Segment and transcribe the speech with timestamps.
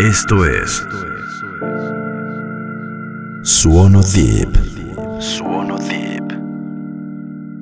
[0.00, 0.82] Esto es
[3.42, 4.56] Suono Deep.
[5.20, 6.32] Suono Deep.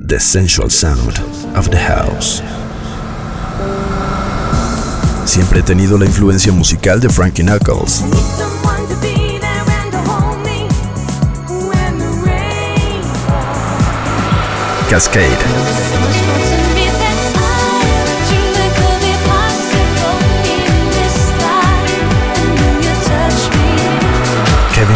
[0.08, 1.18] The sensual sound
[1.54, 2.42] of the house.
[5.26, 8.02] Siempre he tenido la influencia musical de Frankie Knuckles.
[14.88, 15.71] Cascade.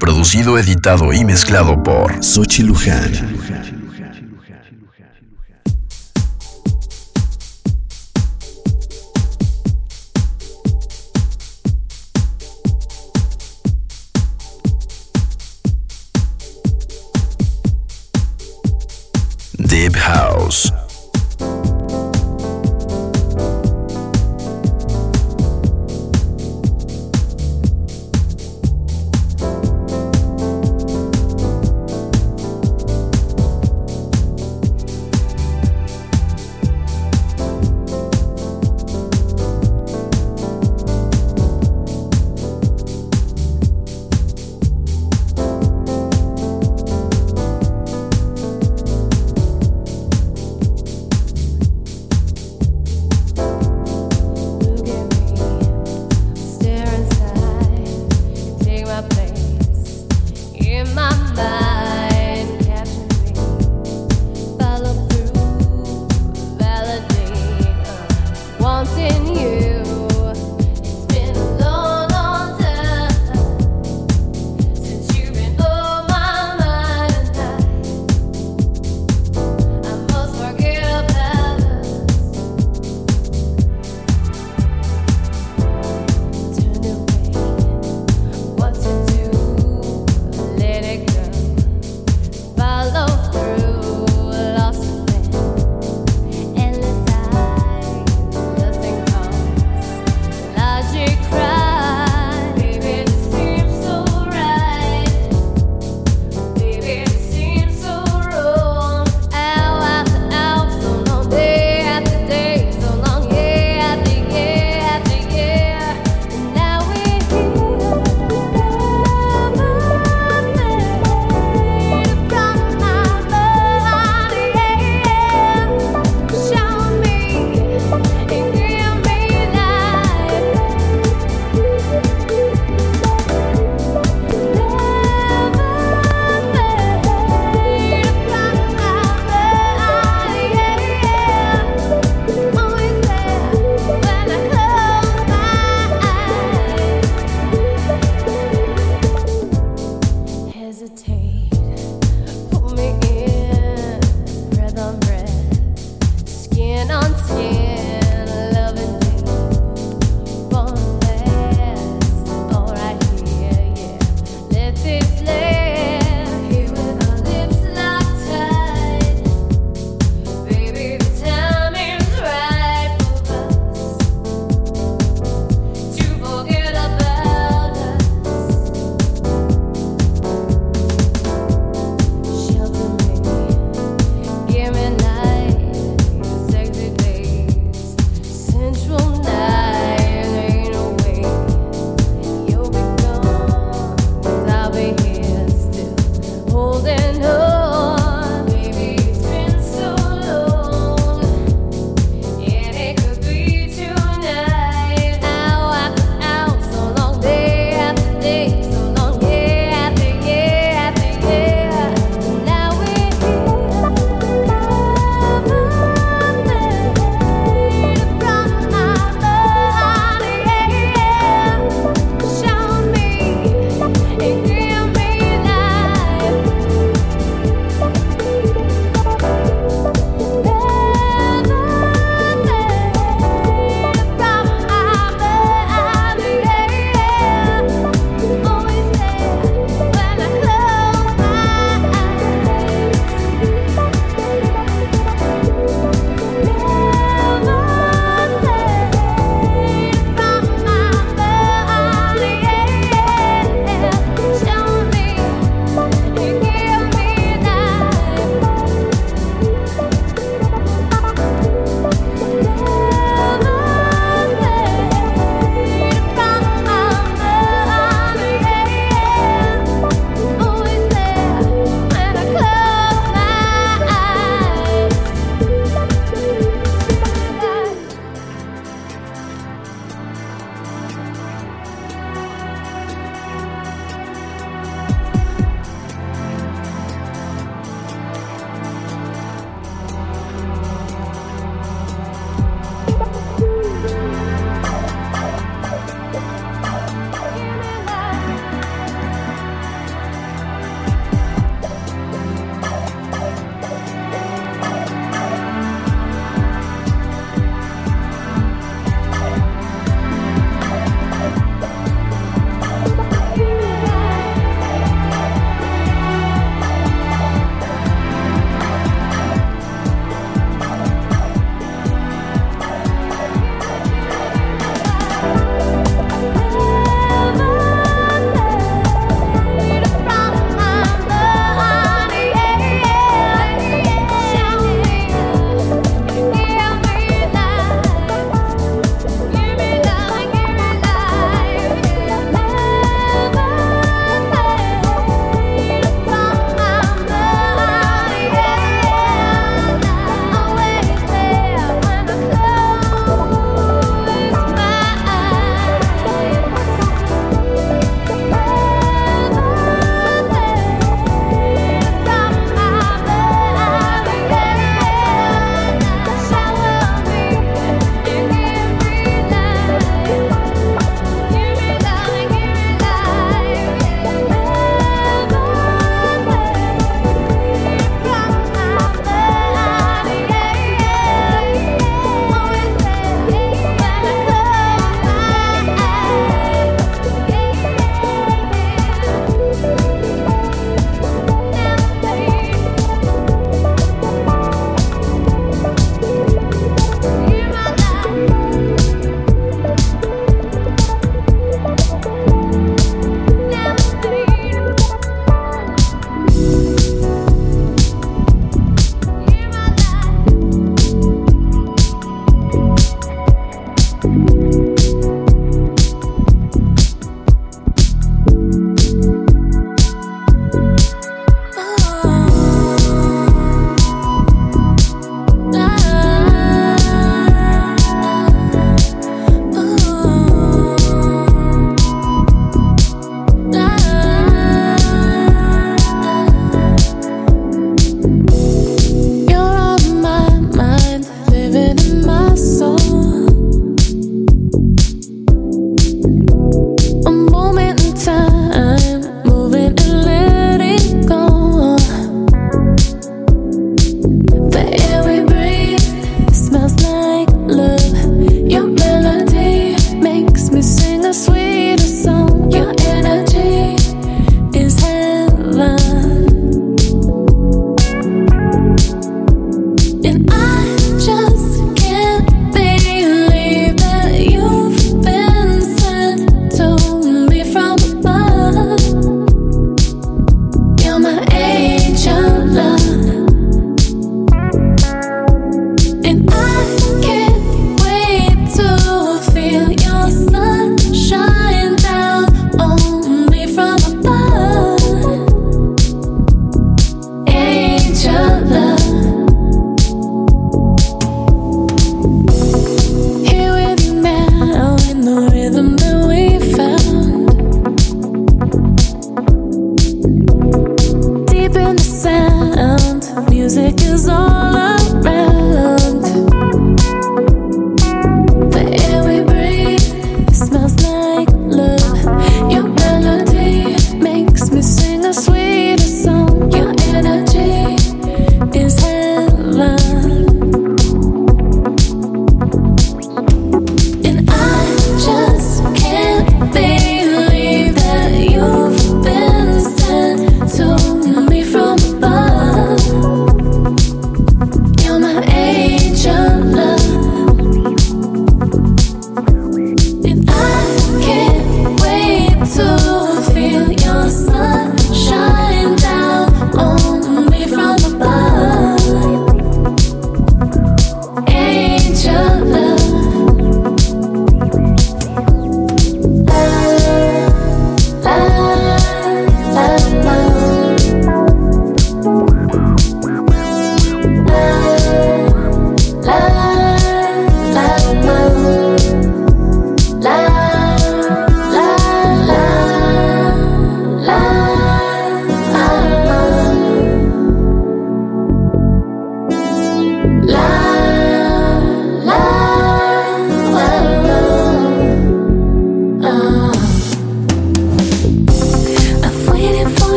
[0.00, 3.79] Producido, editado y mezclado por Sochi Luján.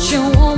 [0.00, 0.49] 像我。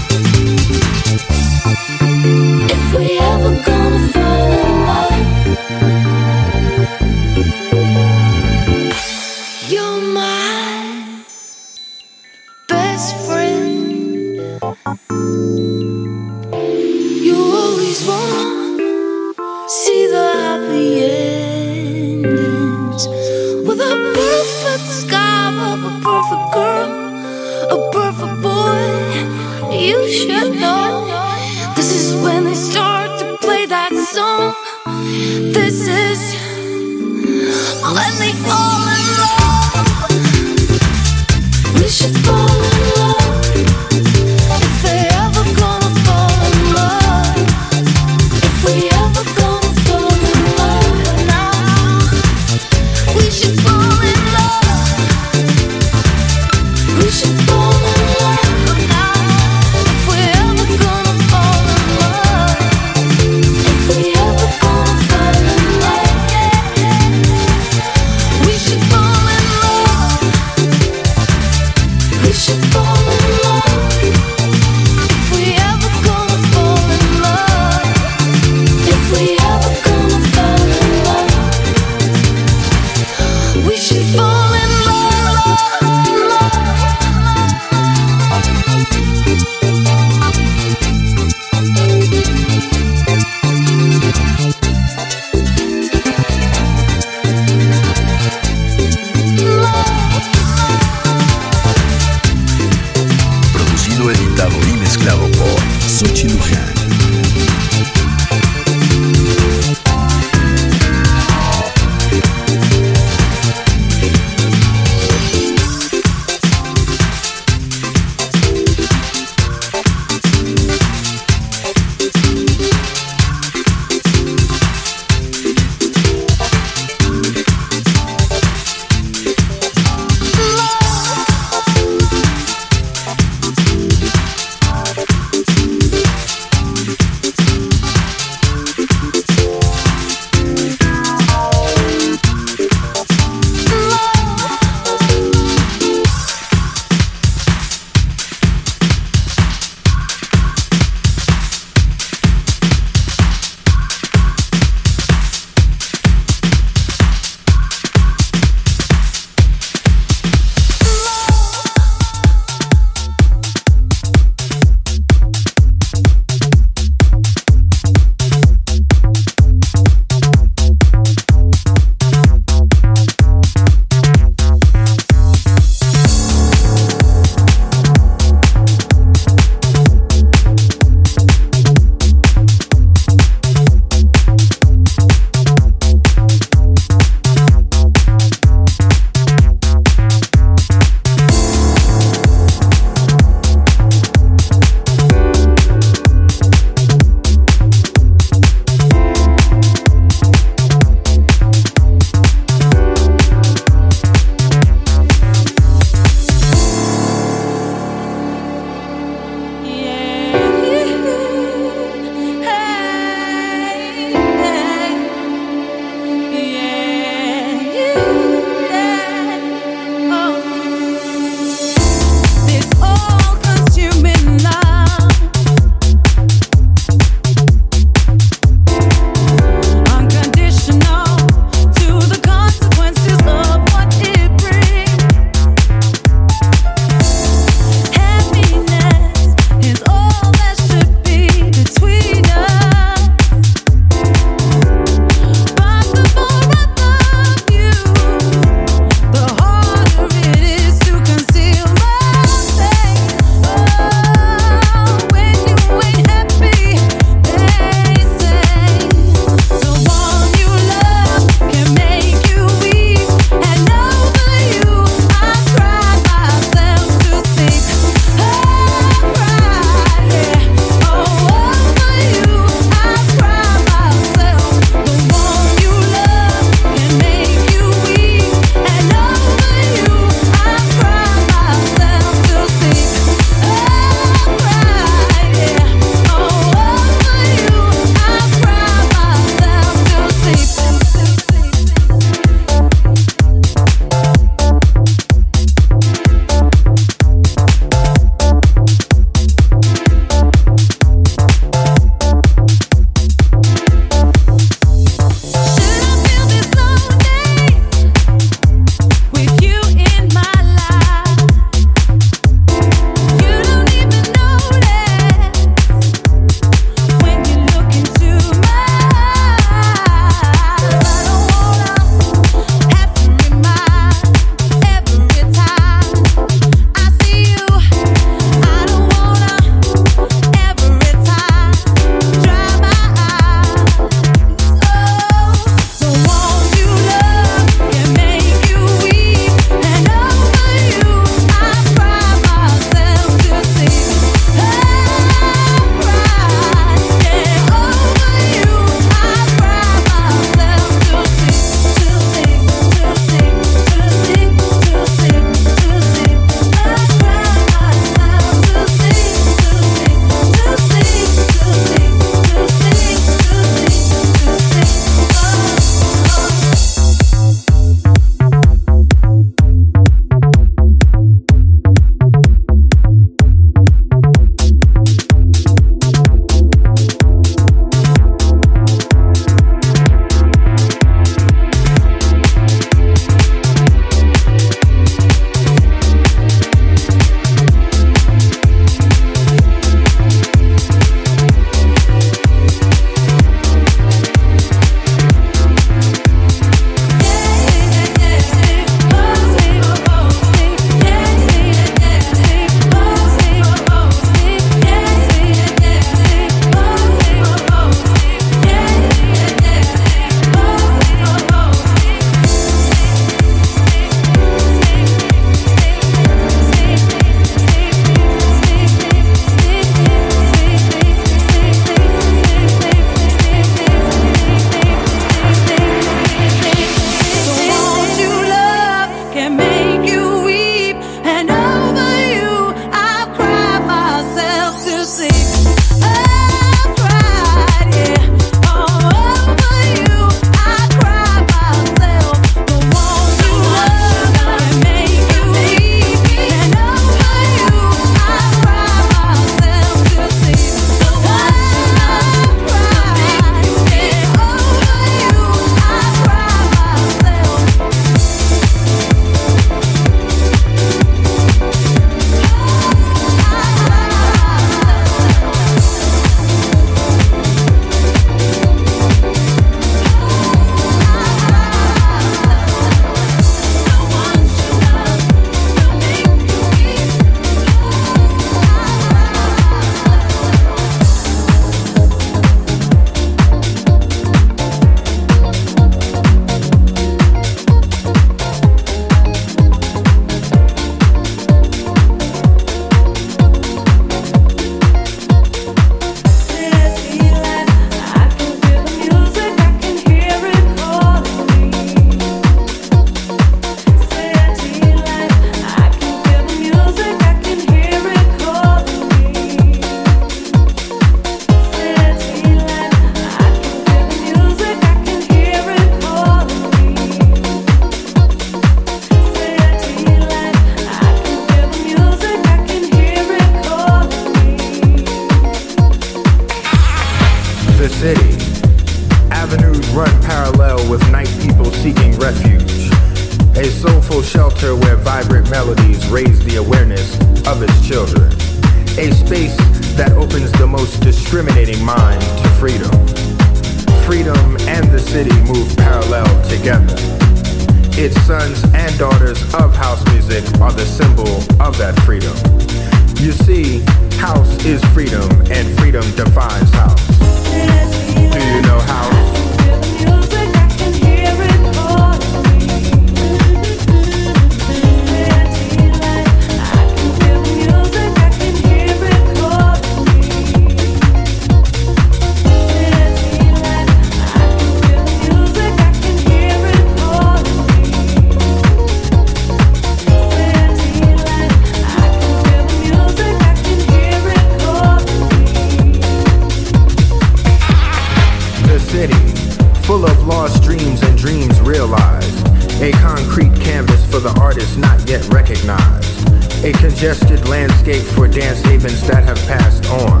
[596.94, 600.00] suggested landscape for dance havens that have passed on.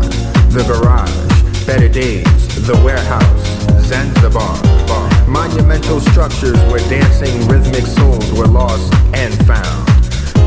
[0.54, 2.22] The garage, better days,
[2.64, 3.44] the warehouse,
[3.86, 4.54] Zanzibar.
[4.86, 5.26] Bar.
[5.26, 9.86] Monumental structures where dancing rhythmic souls were lost and found.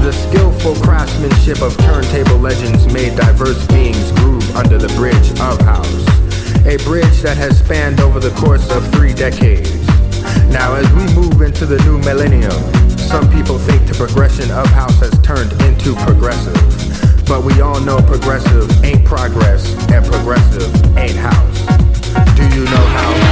[0.06, 6.06] The skillful craftsmanship of turntable legends made diverse beings groove under the bridge of house.
[6.66, 9.86] A bridge that has spanned over the course of three decades.
[10.54, 12.79] Now as we move into the new millennium,
[13.10, 16.54] some people think the progression of house has turned into progressive.
[17.26, 21.60] But we all know progressive ain't progress and progressive ain't house.
[22.36, 23.29] Do you know how?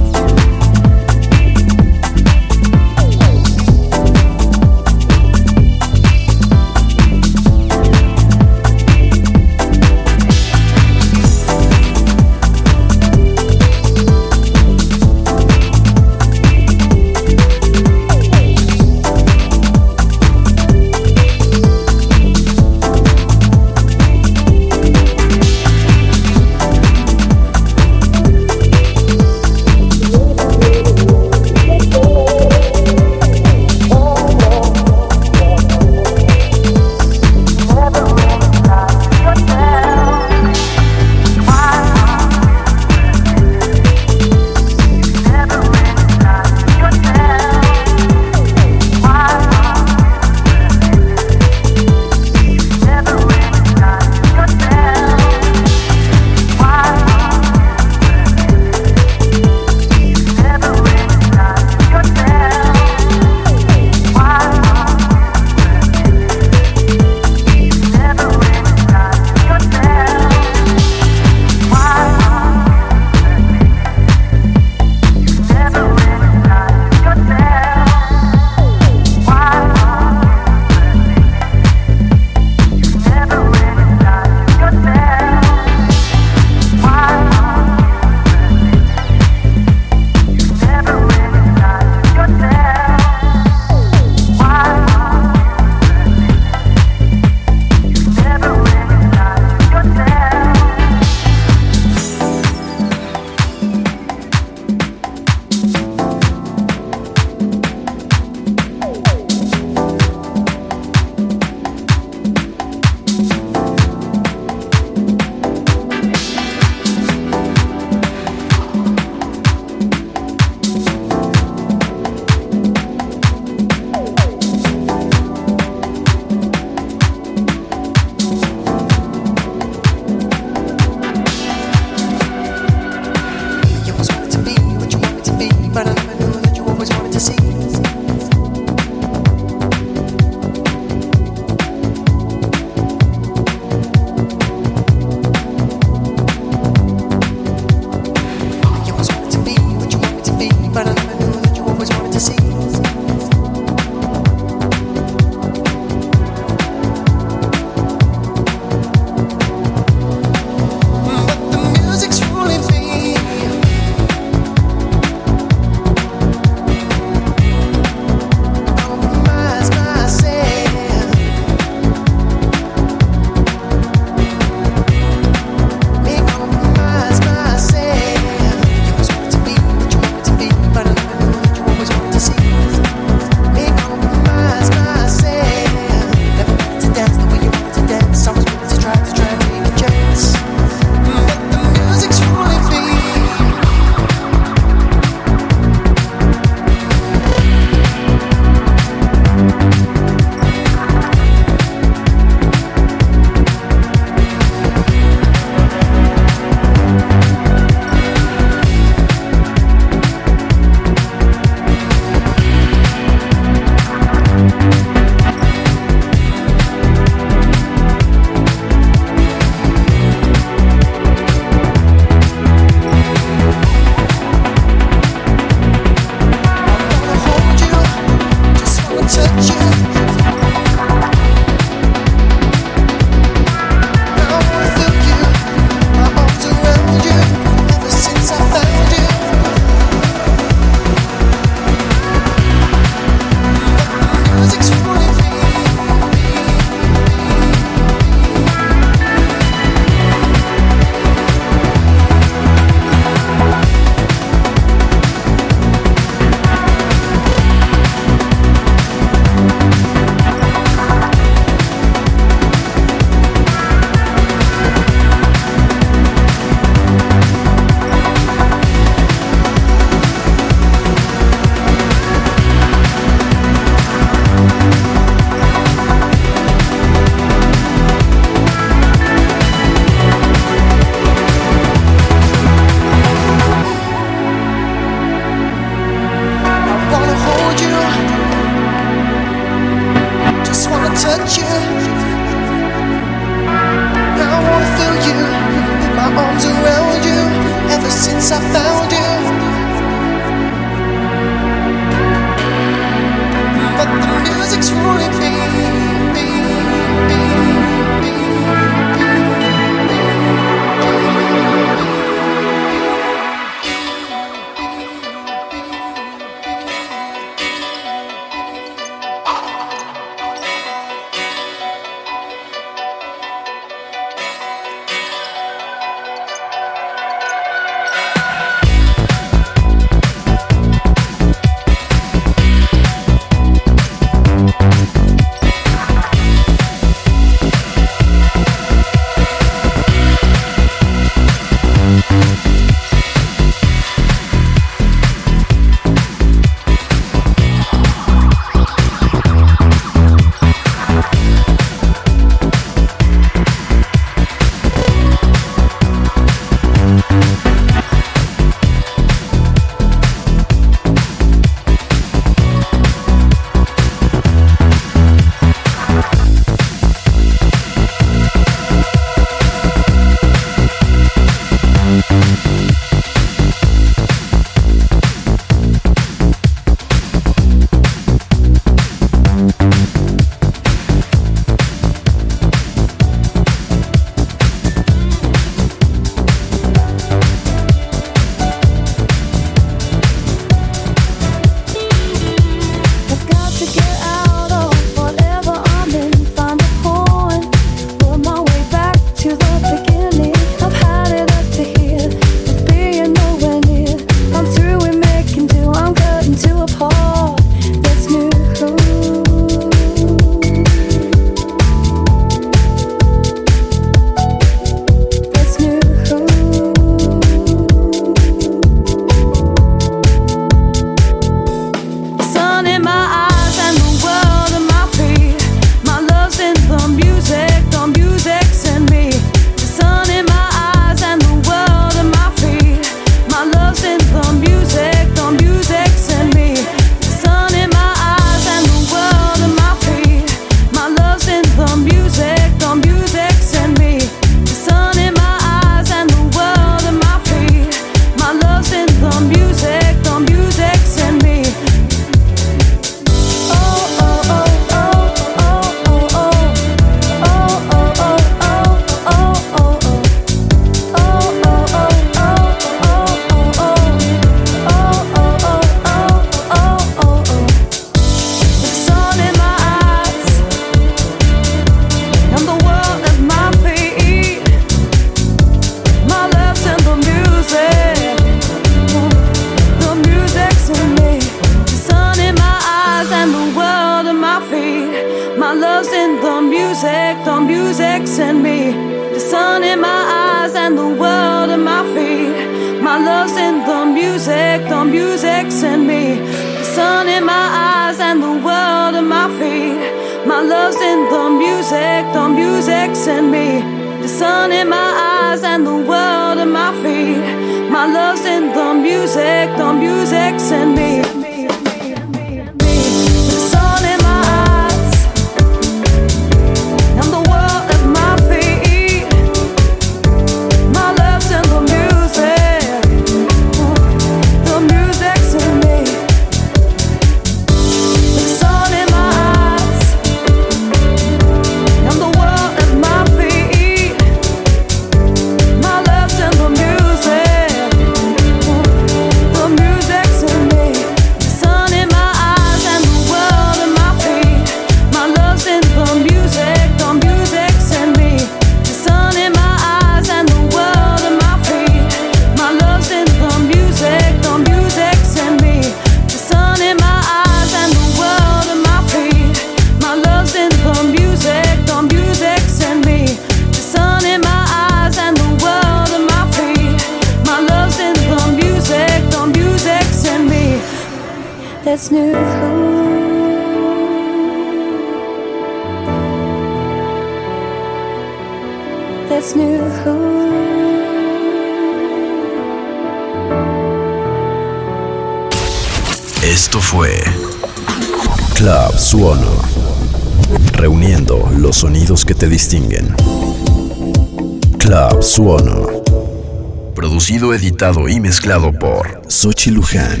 [597.88, 600.00] y mezclado por Sochi Luján.